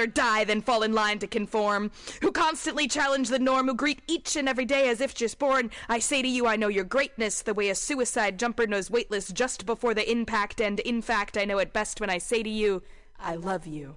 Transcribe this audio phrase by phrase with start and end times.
[0.00, 1.90] rather die than fall in line to conform,
[2.22, 5.70] who constantly challenge the norm, who greet each and every day as if just born.
[5.88, 9.28] I say to you, I know your greatness, the way a suicide jumper knows weightless
[9.28, 12.48] just before the impact, and in fact, I know it best when I say to
[12.48, 12.82] you,
[13.18, 13.96] I love you.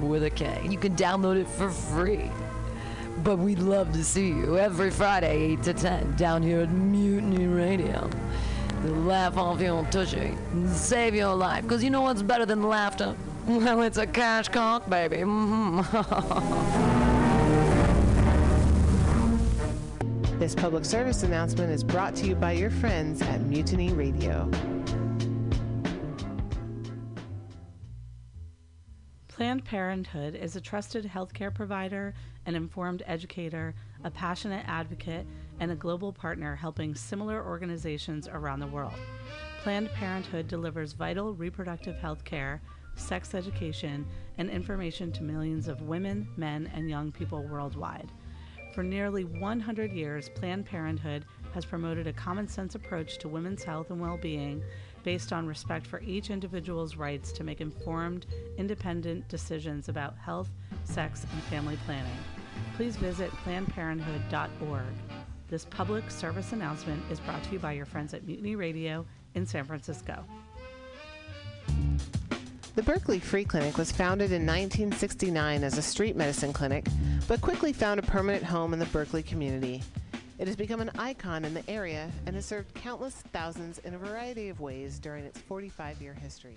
[0.00, 0.66] with a K.
[0.68, 2.30] You can download it for free.
[3.22, 7.46] But we'd love to see you every Friday, 8 to 10, down here at Mutiny
[7.46, 8.10] Radio.
[8.84, 11.62] Laugh off your tushy and save your life.
[11.62, 13.16] Because you know what's better than laughter?
[13.44, 15.16] Well, it's a cash cock, baby.
[20.38, 24.48] this public service announcement is brought to you by your friends at Mutiny Radio.
[29.42, 32.14] Planned Parenthood is a trusted healthcare provider,
[32.46, 35.26] an informed educator, a passionate advocate,
[35.58, 38.94] and a global partner helping similar organizations around the world.
[39.64, 42.62] Planned Parenthood delivers vital reproductive health care,
[42.94, 44.06] sex education,
[44.38, 48.12] and information to millions of women, men, and young people worldwide.
[48.76, 53.90] For nearly 100 years, Planned Parenthood has promoted a common sense approach to women's health
[53.90, 54.62] and well being
[55.02, 58.26] based on respect for each individual's rights to make informed,
[58.56, 60.50] independent decisions about health,
[60.84, 62.10] sex, and family planning.
[62.76, 64.84] Please visit PlannedParenthood.org.
[65.48, 69.04] This public service announcement is brought to you by your friends at Mutiny Radio
[69.34, 70.24] in San Francisco.
[72.74, 76.86] The Berkeley Free Clinic was founded in 1969 as a street medicine clinic,
[77.28, 79.82] but quickly found a permanent home in the Berkeley community.
[80.42, 83.98] It has become an icon in the area and has served countless thousands in a
[83.98, 86.56] variety of ways during its 45 year history.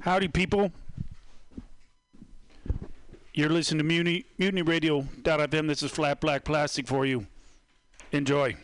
[0.00, 0.72] Howdy, people.
[3.34, 5.68] You're listening to Mutiny, Mutiny Radio.fm.
[5.68, 7.28] This is Flat Black Plastic for you.
[8.10, 8.56] Enjoy.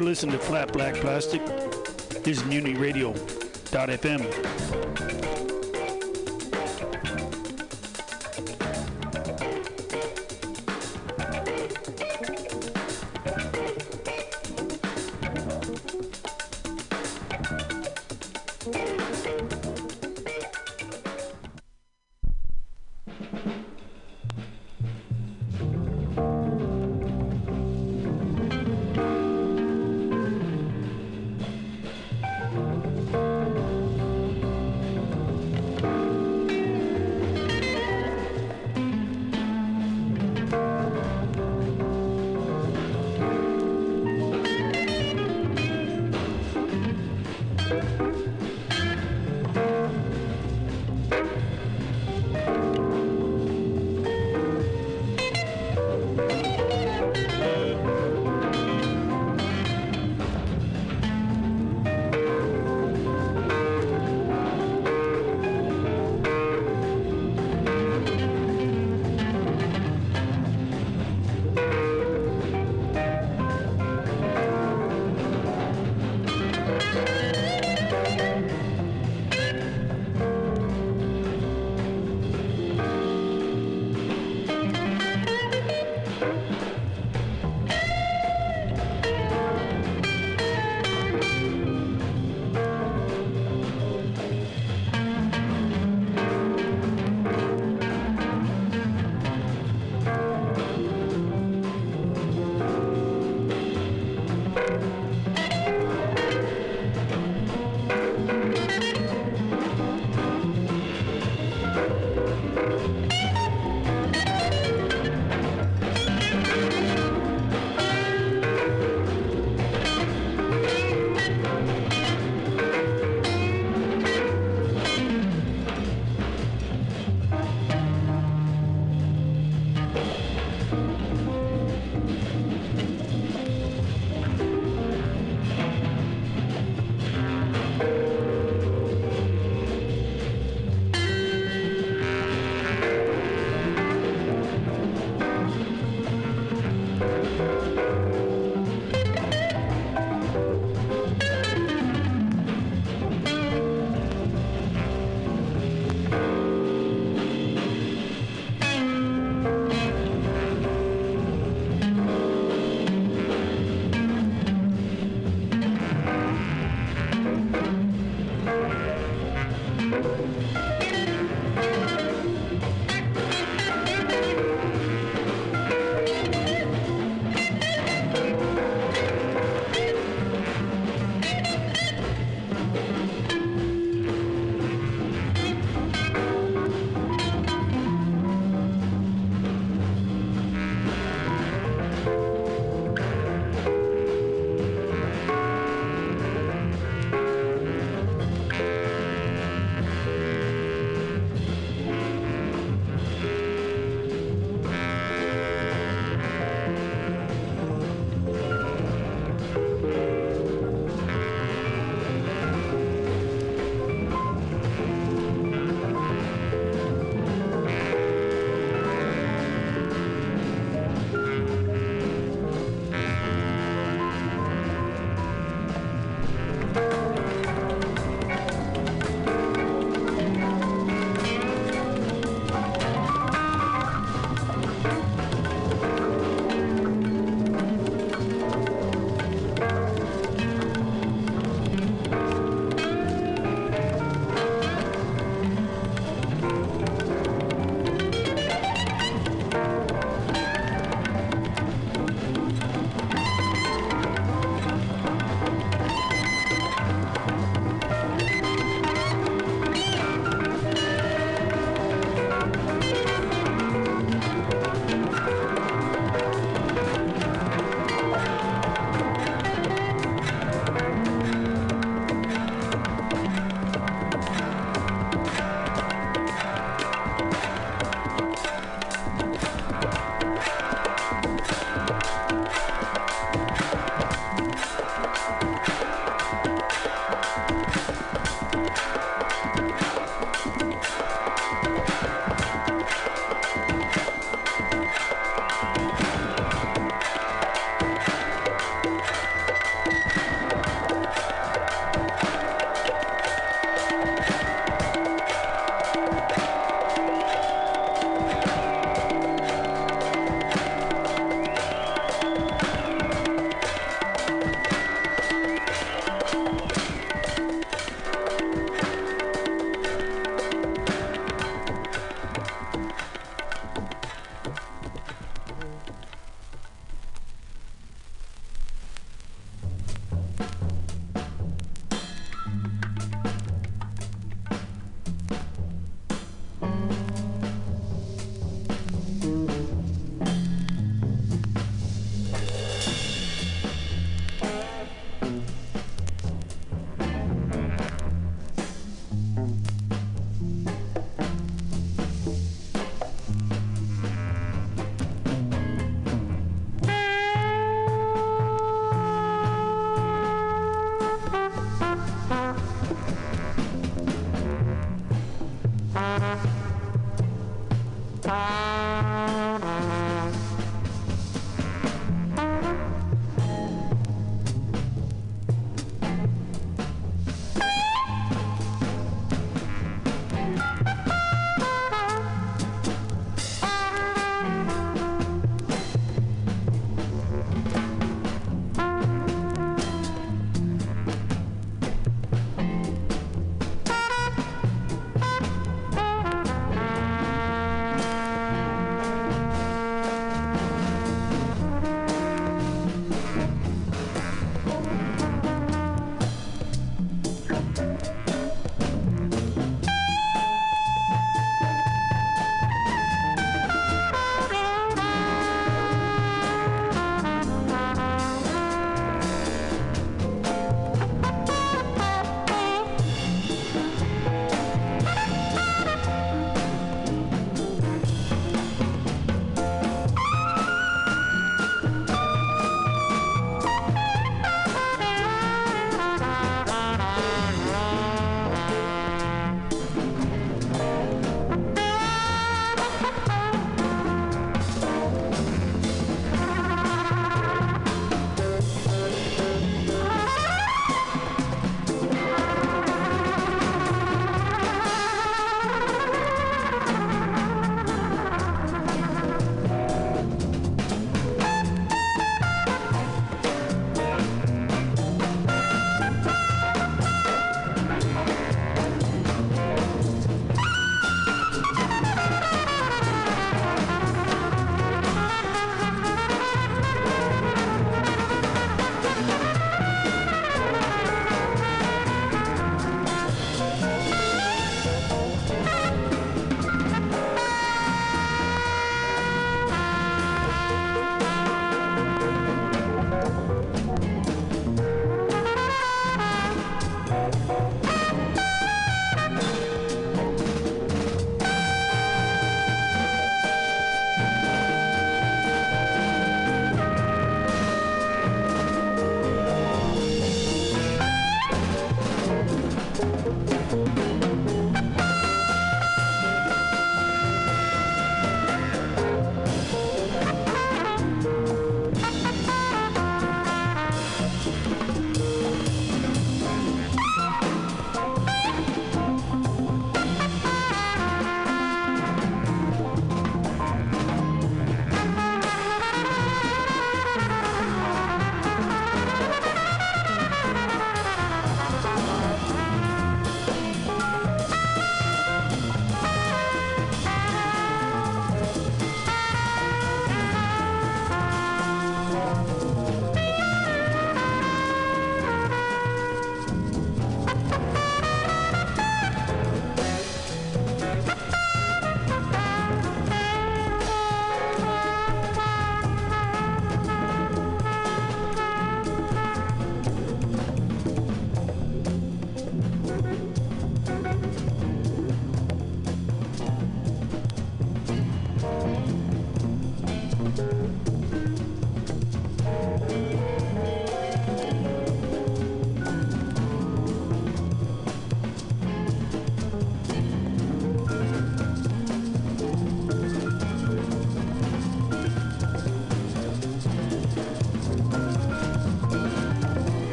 [0.00, 1.44] You're listening to Flat Black Plastic.
[2.24, 5.39] This is MutinyRadio.fm.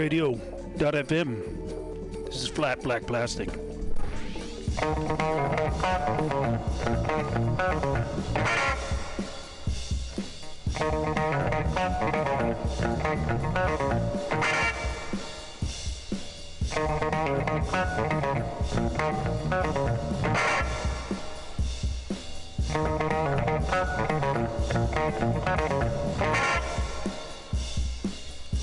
[0.00, 1.28] Radio.fm.
[2.24, 3.50] This is Flat Black Plastic.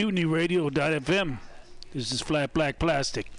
[0.00, 1.38] MutinyRadio.fm.
[1.92, 3.29] This is Flat Black Plastic.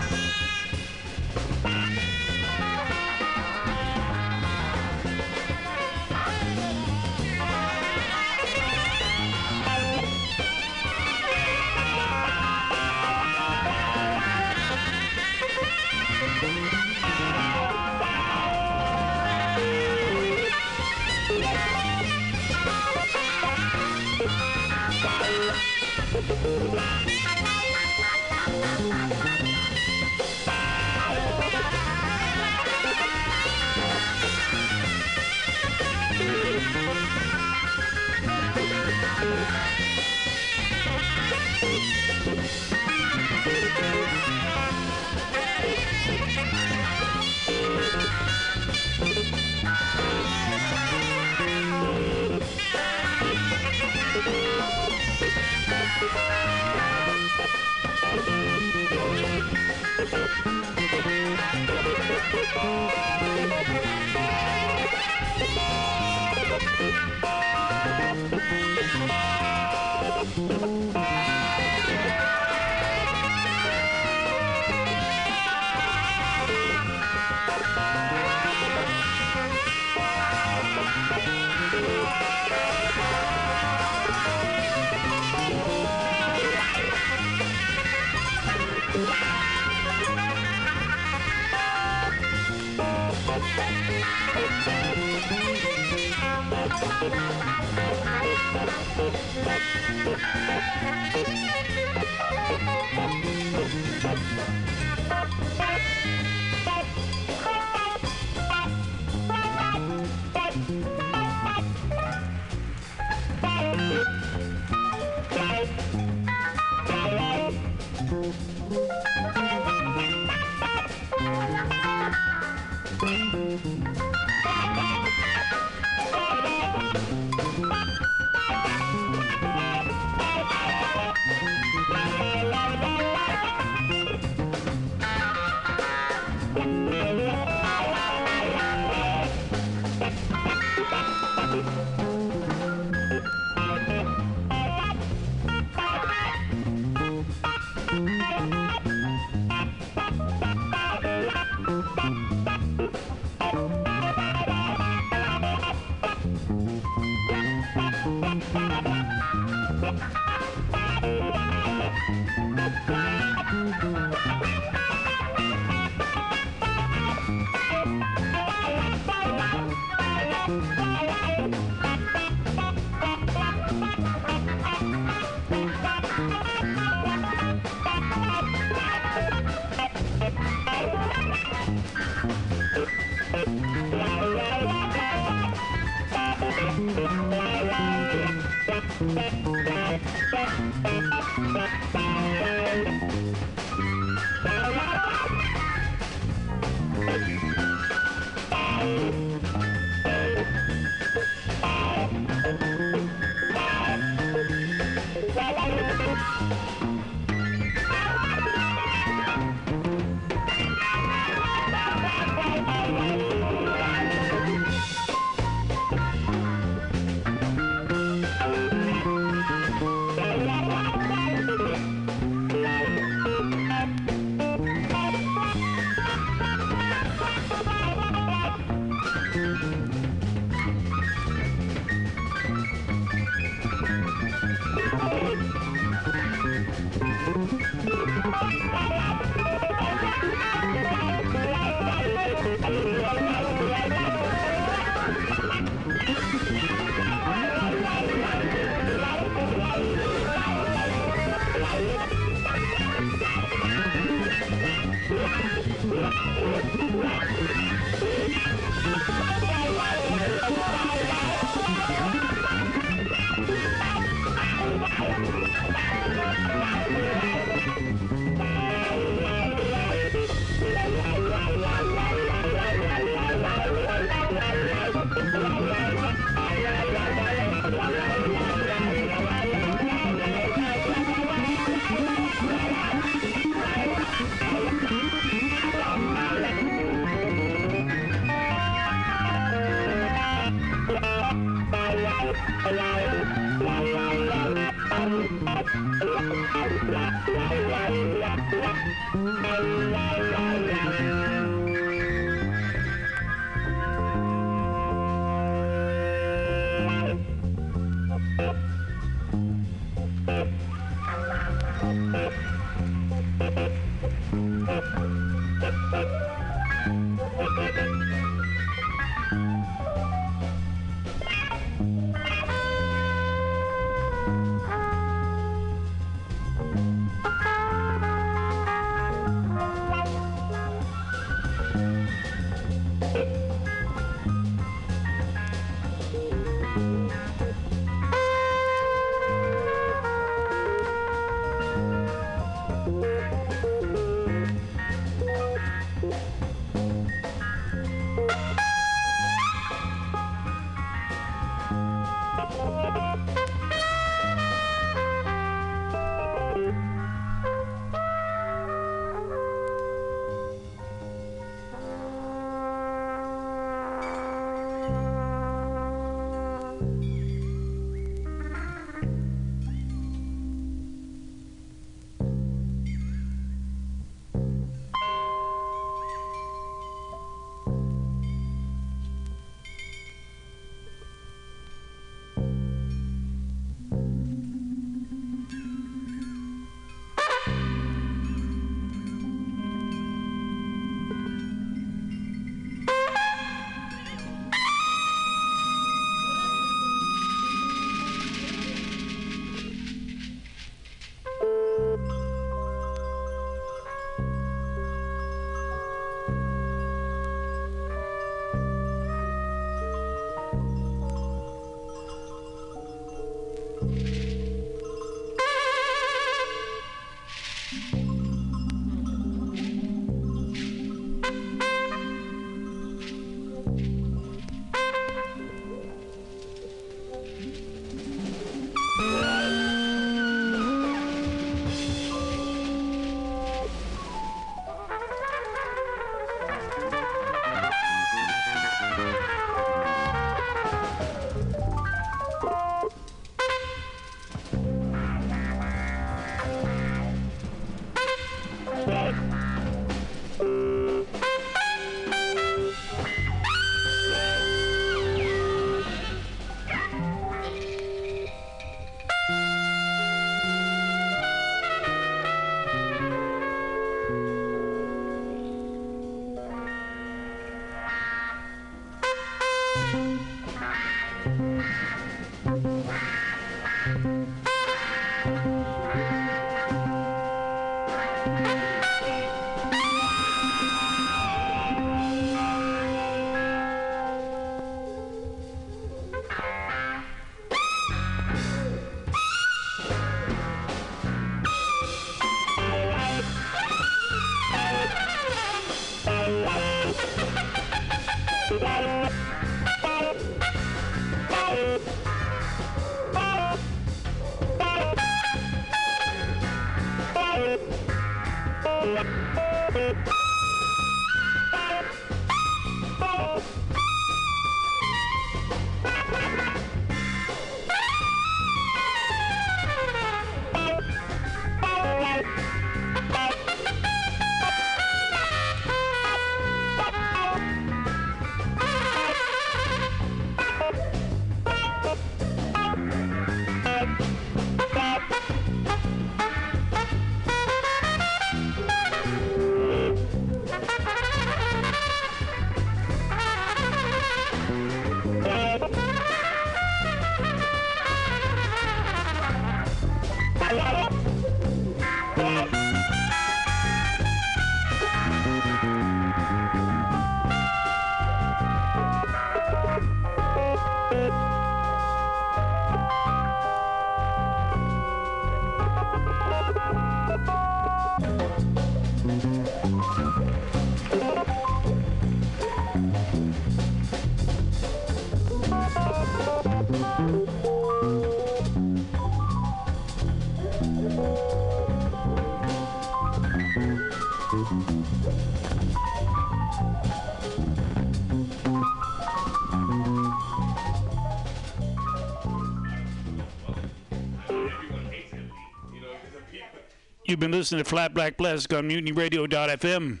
[597.06, 600.00] You've been listening to Flat Black Plastic on MutinyRadio.fm.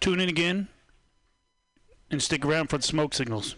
[0.00, 0.68] Tune in again
[2.10, 3.56] and stick around for the smoke signals.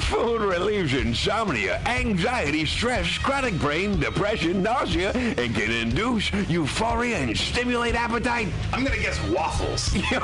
[0.00, 7.94] Food relieves insomnia, anxiety, stress, chronic brain, depression, nausea, and can induce euphoria and stimulate
[7.94, 8.48] appetite?
[8.72, 9.94] I'm gonna guess waffles.
[10.10, 10.20] Yo,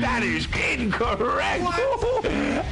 [0.00, 1.64] that is incorrect.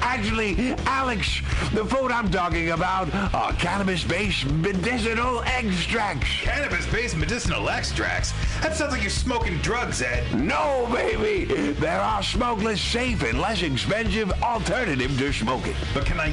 [0.03, 1.41] Actually, Alex,
[1.73, 6.29] the food I'm talking about are cannabis-based medicinal extracts.
[6.43, 8.33] Cannabis-based medicinal extracts?
[8.63, 10.35] That sounds like you're smoking drugs, Ed.
[10.35, 11.45] No, baby.
[11.73, 15.75] There are smokeless, safe, and less expensive alternative to smoking.
[15.95, 16.29] But can I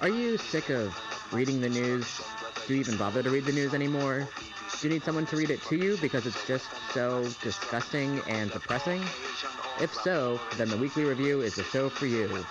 [0.00, 0.98] Are you sick of
[1.32, 2.20] reading the news?
[2.66, 4.28] Do you even bother to read the news anymore?
[4.80, 8.50] Do you need someone to read it to you because it's just so disgusting and
[8.50, 9.02] depressing?
[9.80, 12.44] If so, then the Weekly Review is the show for you.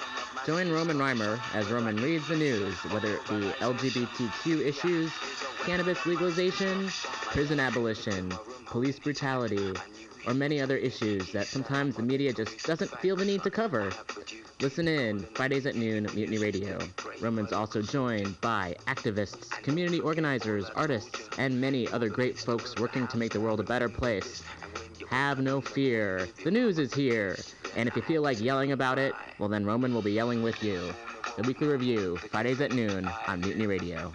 [0.45, 5.11] Join Roman Reimer as Roman reads the news, whether it be LGBTQ issues,
[5.65, 6.91] cannabis legalization,
[7.31, 8.33] prison abolition,
[8.65, 9.75] police brutality,
[10.25, 13.91] or many other issues that sometimes the media just doesn't feel the need to cover.
[14.61, 16.77] Listen in Fridays at noon, Mutiny Radio.
[17.19, 23.17] Roman's also joined by activists, community organizers, artists, and many other great folks working to
[23.17, 24.43] make the world a better place.
[25.09, 26.29] Have no fear.
[26.43, 27.37] The news is here.
[27.75, 30.61] And if you feel like yelling about it, well then Roman will be yelling with
[30.61, 30.93] you.
[31.37, 34.13] The Weekly Review, Fridays at noon on Mutiny Radio.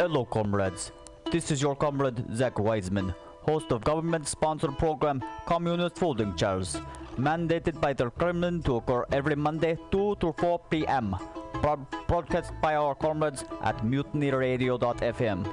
[0.00, 0.90] Hello, comrades.
[1.30, 6.76] This is your comrade Zach Wiseman, host of government-sponsored program Communist Folding Chairs,
[7.16, 11.14] mandated by the Kremlin to occur every Monday 2 to 4 p.m.
[11.62, 15.46] Broad- broadcast by our comrades at mutinyradio.fm.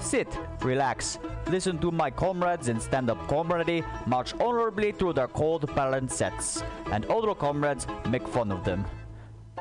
[0.00, 0.26] Sit,
[0.60, 6.64] relax, listen to my comrades in stand-up comedy march honorably through their cold barren sets,
[6.90, 8.84] and other comrades make fun of them.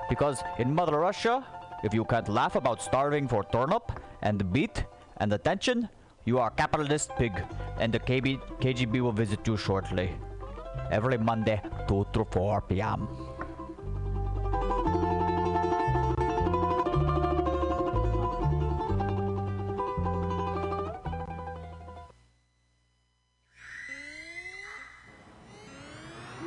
[0.09, 1.45] Because in Mother Russia,
[1.83, 3.91] if you can't laugh about starving for turnip
[4.23, 4.85] and beet
[5.21, 5.87] and attention,
[6.25, 7.31] you are a capitalist pig,
[7.79, 10.09] and the KB, KGB will visit you shortly.
[10.89, 13.07] Every Monday, 2 to 4 p.m.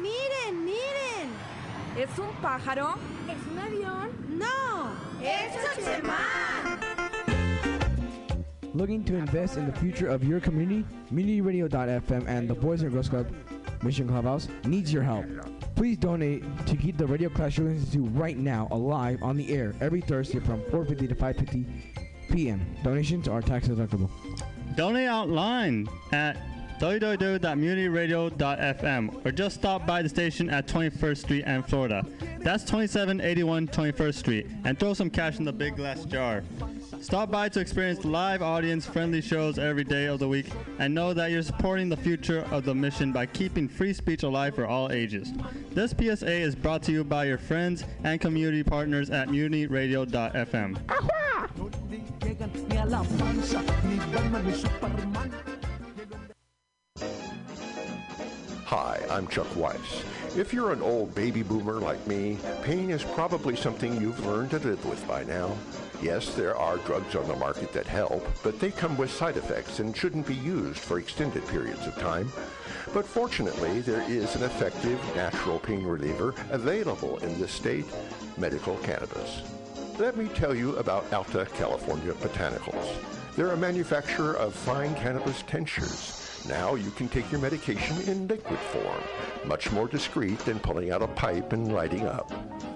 [0.03, 1.31] ¡Miren, miren!
[1.97, 2.97] ¿Es un pájaro?
[3.29, 4.11] ¿Es un avión?
[4.37, 4.55] ¡No!
[8.75, 10.85] Looking to invest in the future of your community?
[11.13, 13.33] MutinyRadio.fm and the Boys and Girls Club
[13.85, 15.27] Mission Clubhouse needs your help.
[15.77, 17.71] Please donate to keep the Radio Clash you're
[18.11, 21.65] right now alive on the air every Thursday from 4:50 to 5:50
[22.31, 22.67] p.m.
[22.83, 24.11] Donations are tax deductible.
[24.75, 26.37] Donate online at
[26.81, 32.05] www.mutinyradio.fm or just stop by the station at 21st Street and Florida.
[32.41, 36.43] That's 2781 21st Street and throw some cash in the big glass jar.
[37.05, 40.47] Stop by to experience live audience friendly shows every day of the week
[40.79, 44.55] and know that you're supporting the future of the mission by keeping free speech alive
[44.55, 45.31] for all ages.
[45.73, 50.79] This PSA is brought to you by your friends and community partners at mutinyradio.fm.
[58.65, 60.05] Hi, I'm Chuck Weiss.
[60.39, 64.59] If you're an old baby boomer like me, pain is probably something you've learned to
[64.59, 65.55] live with by now.
[66.03, 69.79] Yes, there are drugs on the market that help, but they come with side effects
[69.79, 72.31] and shouldn't be used for extended periods of time.
[72.93, 77.87] But fortunately, there is an effective natural pain reliever available in this state,
[78.37, 79.43] medical cannabis.
[79.99, 82.97] Let me tell you about Alta California Botanicals.
[83.37, 86.24] They're a manufacturer of fine cannabis tinctures.
[86.49, 89.03] Now you can take your medication in liquid form,
[89.47, 92.31] much more discreet than pulling out a pipe and lighting up.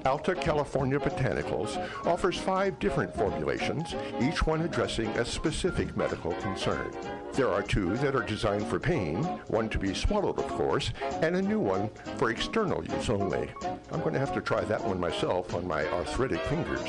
[0.06, 1.76] Alta California Botanicals
[2.06, 6.90] offers five different formulations, each one addressing a specific medical concern.
[7.34, 11.36] There are two that are designed for pain, one to be swallowed, of course, and
[11.36, 13.50] a new one for external use only.
[13.92, 16.88] I'm going to have to try that one myself on my arthritic fingers.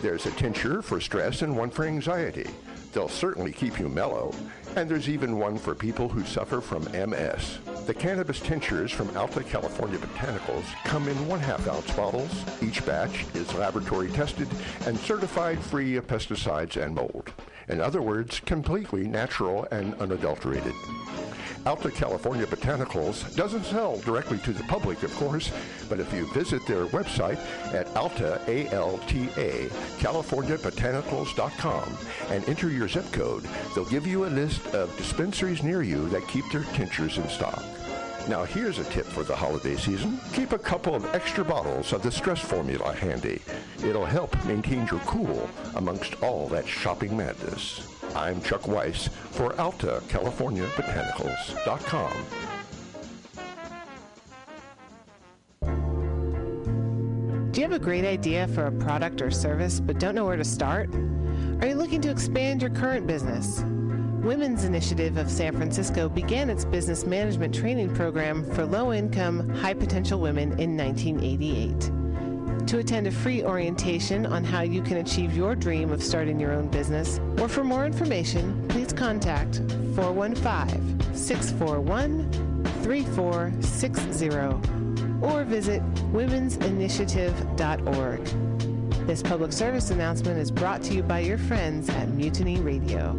[0.00, 2.48] There's a tincture for stress and one for anxiety.
[2.94, 4.32] They'll certainly keep you mellow.
[4.76, 7.58] And there's even one for people who suffer from MS.
[7.86, 12.30] The cannabis tinctures from Alta California Botanicals come in one half ounce bottles.
[12.62, 14.48] Each batch is laboratory tested
[14.86, 17.32] and certified free of pesticides and mold.
[17.68, 20.74] In other words, completely natural and unadulterated.
[21.66, 25.50] Alta California Botanicals doesn't sell directly to the public, of course,
[25.88, 27.38] but if you visit their website
[27.72, 29.68] at alta, A-L-T-A,
[29.98, 36.06] californiabotanicals.com and enter your zip code, they'll give you a list of dispensaries near you
[36.10, 37.64] that keep their tinctures in stock.
[38.28, 40.20] Now here's a tip for the holiday season.
[40.34, 43.40] Keep a couple of extra bottles of the stress formula handy.
[43.82, 47.93] It'll help maintain your cool amongst all that shopping madness.
[48.14, 52.12] I'm Chuck Weiss for Alta California Botanicals.com.
[57.50, 60.36] Do you have a great idea for a product or service but don't know where
[60.36, 60.90] to start?
[61.60, 63.64] Are you looking to expand your current business?
[64.22, 69.74] Women's Initiative of San Francisco began its business management training program for low income, high
[69.74, 72.03] potential women in 1988.
[72.66, 76.52] To attend a free orientation on how you can achieve your dream of starting your
[76.52, 79.62] own business, or for more information, please contact
[79.94, 82.32] 415 641
[82.82, 84.28] 3460
[85.22, 85.80] or visit
[86.12, 88.24] womensinitiative.org.
[89.06, 93.16] This public service announcement is brought to you by your friends at Mutiny Radio.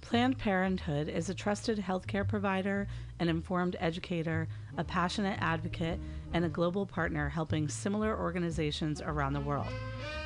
[0.00, 2.88] Planned Parenthood is a trusted healthcare provider,
[3.20, 6.00] an informed educator, a passionate advocate,
[6.32, 9.72] and a global partner helping similar organizations around the world.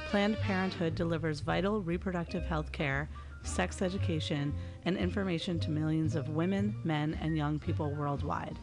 [0.06, 3.08] Planned Parenthood delivers vital reproductive health care,
[3.42, 4.54] sex education,
[4.84, 8.58] and information to millions of women, men, and young people worldwide.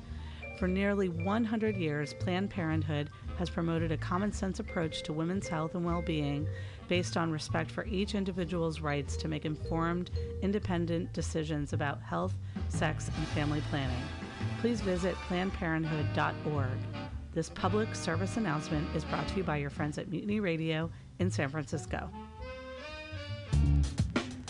[0.57, 5.73] For nearly 100 years, Planned Parenthood has promoted a common sense approach to women's health
[5.73, 6.47] and well being
[6.87, 12.35] based on respect for each individual's rights to make informed, independent decisions about health,
[12.69, 14.03] sex, and family planning.
[14.59, 16.77] Please visit PlannedParenthood.org.
[17.33, 20.89] This public service announcement is brought to you by your friends at Mutiny Radio
[21.19, 22.09] in San Francisco.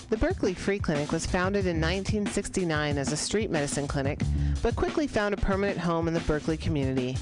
[0.09, 4.19] The Berkeley Free Clinic was founded in 1969 as a street medicine clinic,
[4.61, 7.18] but quickly found a permanent home in the Berkeley community.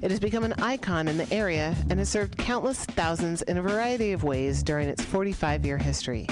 [0.00, 3.62] It has become an icon in the area and has served countless thousands in a
[3.62, 6.26] variety of ways during its 45 year history.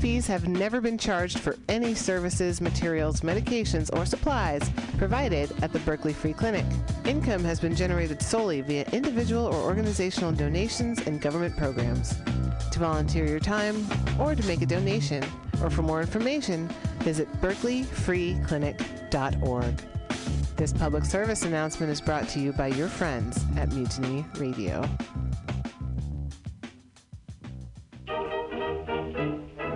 [0.00, 5.78] Fees have never been charged for any services, materials, medications, or supplies provided at the
[5.80, 6.64] Berkeley Free Clinic.
[7.04, 12.14] Income has been generated solely via individual or organizational donations and government programs.
[12.70, 13.86] To volunteer your time
[14.18, 15.24] or to make a donation,
[15.62, 16.68] or for more information,
[17.00, 19.82] visit berkeleyfreeclinic.org.
[20.56, 24.88] This public service announcement is brought to you by your friends at Mutiny Radio.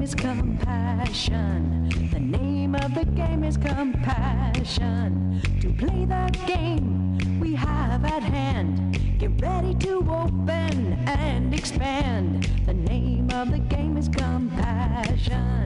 [0.00, 1.90] Game is compassion.
[2.10, 5.42] The name of the game is compassion.
[5.60, 12.44] To play the game we have at hand, get ready to open and expand.
[12.64, 15.60] The name of the game is compassion.